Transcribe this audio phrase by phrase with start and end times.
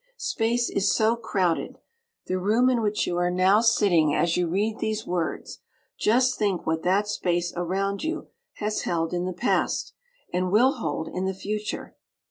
[0.17, 1.77] Space is so crowded!
[2.25, 5.59] The room in which you are now sitting as you read these words
[5.95, 9.93] just think what that Space around you has held in the Past,
[10.33, 11.95] and will hold in the Future!